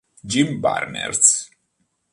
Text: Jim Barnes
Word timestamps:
Jim 0.25 0.57
Barnes 0.57 1.53